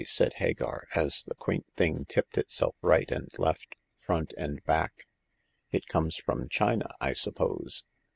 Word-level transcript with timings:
"said 0.01 0.33
Hagar, 0.37 0.87
as 0.95 1.25
the 1.25 1.35
quaint 1.35 1.67
thing 1.77 2.05
tipped 2.05 2.35
itself 2.35 2.75
right 2.81 3.11
and 3.11 3.29
left, 3.37 3.75
front 3.99 4.33
and 4.35 4.63
back. 4.63 5.05
'* 5.37 5.71
It 5.71 5.85
comes 5.87 6.15
from 6.17 6.49
China, 6.49 6.89
I 6.99 7.13
suppose 7.13 7.83